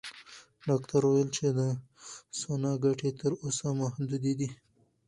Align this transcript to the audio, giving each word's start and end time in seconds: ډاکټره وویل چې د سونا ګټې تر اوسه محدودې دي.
ډاکټره 0.67 1.05
وویل 1.07 1.29
چې 1.37 1.45
د 1.57 1.59
سونا 2.39 2.71
ګټې 2.83 3.09
تر 3.19 3.31
اوسه 3.43 3.67
محدودې 3.81 4.33
دي. 4.39 4.49